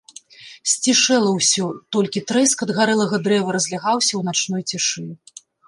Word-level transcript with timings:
Сцішэла 0.71 1.31
ўсё, 1.39 1.67
толькі 1.97 2.25
трэск 2.33 2.65
ад 2.69 2.75
гарэлага 2.79 3.21
дрэва 3.29 3.49
разлягаўся 3.59 4.13
ў 4.19 4.33
начной 4.33 4.61
цішы. 4.69 5.09